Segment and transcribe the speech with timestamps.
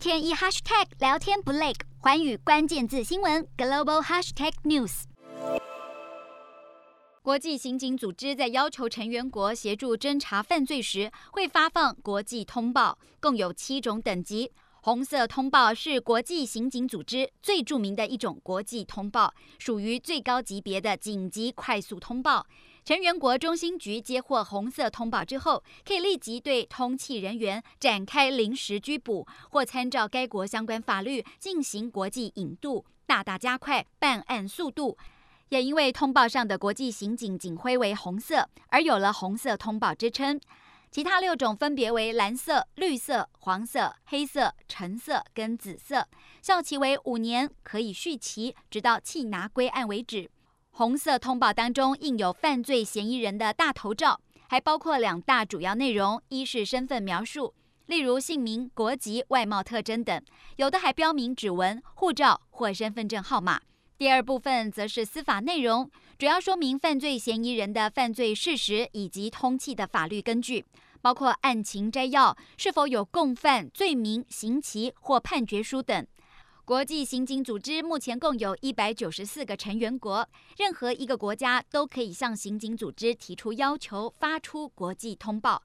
[0.00, 5.02] 天一 hashtag 聊天不累，环宇关键字新闻 global hashtag news。
[7.20, 14.50] 国际刑警组织在要求成员国协助侦查犯罪时，会发放国际通报，共有七种等级。
[14.80, 22.46] 红色通报是国际刑警组织最著名的一种国际通报，属于最高级别的紧急快速通报。
[22.84, 34.96] 成员国中心局接获红色通报之后，可以立即对通缉人员展开临时拘捕，或参照该国相关法律进行国际引渡，大大加快办案速度。
[35.50, 40.40] 也因为通报上的国际刑警警徽为红色，而有了红色通报之称。
[40.90, 46.08] 其他六种分别为蓝色、绿色、黄色、黑色、橙色跟紫色，
[46.42, 50.28] 效期为五年，可以续期直到缉拿归案为止。
[50.72, 57.52] 红色通报当中印有犯罪嫌疑人的大头照，还包括两大主要内容：一是身份描述，
[57.86, 60.20] 例如姓名、国籍、外貌特征等；
[60.56, 63.60] 有的还标明指纹、护照或身份证号码。
[63.98, 65.90] 第二部分则是司法内容。
[66.18, 70.64] 主要说明犯罪嫌疑人的犯罪事实以及通缉的法律根据，
[71.02, 76.06] 包括案情摘要、是否有共犯、罪名、刑期或判决书等。
[76.70, 80.24] 国际刑警组织目前共有一百九十四个成员国，
[80.56, 85.60] 任何一个国家都可以向刑警组织提出要求，发出国际通报。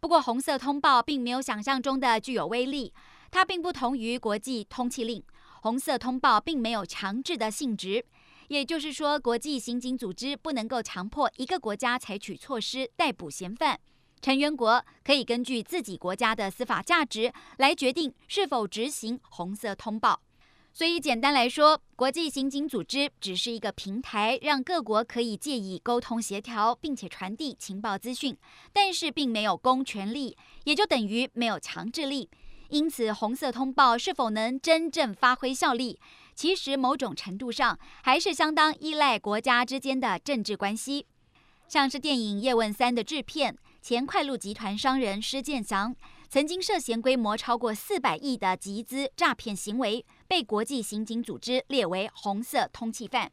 [0.00, 2.92] 不过，红色通报并没有想象中的具有威力，
[3.30, 5.22] 它并不同于国际通缉令。
[5.62, 8.04] 红色通报并没有强制的性质。
[8.48, 13.78] 也就是说，国际刑警组织不能够强迫一个国家采取措施逮捕嫌犯，
[14.20, 20.20] 成员国可以根据自己国家的司法价值来决定是否执行红色通报。
[20.72, 28.36] 所以，简单来说，国际刑警组织只是一个平台，让各国可以借以沟通协调，并且传递情报资讯，
[28.72, 32.30] 但是并没有公权力，也就等于没有强制力。
[32.68, 35.98] 因此，红色通报是否能真正发挥效力？
[36.36, 41.04] 其实，某种程度上还是相当依赖国家之间的政治关系。
[41.66, 45.94] 像是电影《叶问三》的制片、前快鹿集团商人施建祥，
[46.28, 53.32] 曾经涉嫌规模超过四百亿的集资诈骗行为，被国际刑警组织列为红色通缉犯。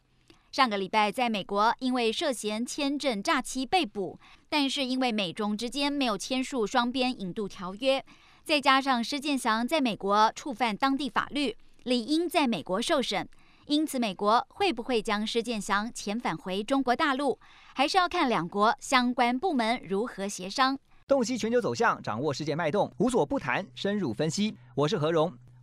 [0.51, 4.19] 上个礼拜在美国因为涉嫌签证诈欺被捕，
[4.49, 8.03] 但是因为美中之间没有签署双边引渡条约，
[8.43, 11.55] 再加上施建祥在美国触犯当地法律。
[11.83, 13.29] 理应在美国受审，
[13.67, 17.37] 因此美国会不会将施建祥遣返回中国大陆，
[17.75, 20.75] 还是要看两国相关部门如何协商。
[21.07, 24.57] 洞悉全球走向，掌握世界脉动，无所不谈，深入分析。
[24.73, 25.31] 我是何荣，